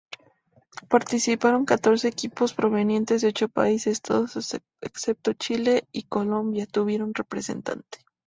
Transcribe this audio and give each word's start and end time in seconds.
Participaron 0.89 1.63
catorce 1.65 2.07
equipos 2.07 2.55
provenientes 2.55 3.21
de 3.21 3.27
ocho 3.27 3.47
países, 3.49 4.01
todos 4.01 4.35
excepto 4.81 5.33
Chile 5.33 5.87
y 5.91 6.07
Colombia 6.09 6.65
tuvieron 6.65 7.13
representante. 7.13 7.99